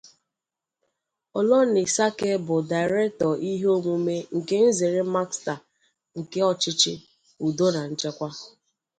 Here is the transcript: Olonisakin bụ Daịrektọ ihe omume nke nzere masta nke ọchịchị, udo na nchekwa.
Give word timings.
Olonisakin 1.39 2.37
bụ 2.45 2.55
Daịrektọ 2.69 3.29
ihe 3.49 3.67
omume 3.77 4.15
nke 4.37 4.57
nzere 4.67 5.01
masta 5.13 5.53
nke 6.19 6.39
ọchịchị, 6.51 6.93
udo 7.47 7.67
na 7.75 7.81
nchekwa. 7.91 8.29